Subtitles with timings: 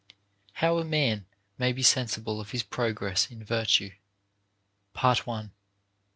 [0.53, 1.27] HOW A MAN
[1.59, 3.91] MAY BE SENSIBLE OF HIS PROGRESS IN VIRTUE.